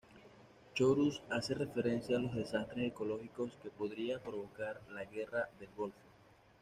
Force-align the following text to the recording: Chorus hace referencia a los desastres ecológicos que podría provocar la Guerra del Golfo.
Chorus 0.73 1.21
hace 1.29 1.53
referencia 1.53 2.17
a 2.17 2.19
los 2.19 2.33
desastres 2.33 2.87
ecológicos 2.87 3.51
que 3.61 3.69
podría 3.69 4.17
provocar 4.17 4.81
la 4.89 5.05
Guerra 5.05 5.47
del 5.59 5.69
Golfo. 5.77 6.09